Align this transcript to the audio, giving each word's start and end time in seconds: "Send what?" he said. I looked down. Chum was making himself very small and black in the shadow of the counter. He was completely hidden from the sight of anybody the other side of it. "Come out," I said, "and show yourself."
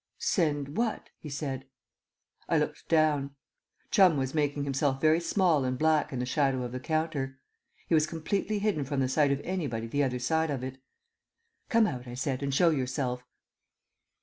"Send 0.17 0.77
what?" 0.77 1.11
he 1.19 1.29
said. 1.29 1.65
I 2.49 2.57
looked 2.57 2.87
down. 2.87 3.35
Chum 3.91 4.17
was 4.17 4.33
making 4.33 4.63
himself 4.63 4.99
very 4.99 5.19
small 5.19 5.63
and 5.63 5.77
black 5.77 6.11
in 6.11 6.17
the 6.17 6.25
shadow 6.25 6.63
of 6.63 6.71
the 6.71 6.79
counter. 6.79 7.37
He 7.85 7.93
was 7.93 8.07
completely 8.07 8.57
hidden 8.57 8.83
from 8.83 8.99
the 8.99 9.07
sight 9.07 9.31
of 9.31 9.41
anybody 9.43 9.85
the 9.85 10.01
other 10.03 10.17
side 10.17 10.49
of 10.49 10.63
it. 10.63 10.81
"Come 11.69 11.85
out," 11.85 12.07
I 12.07 12.15
said, 12.15 12.41
"and 12.41 12.51
show 12.51 12.71
yourself." 12.71 13.23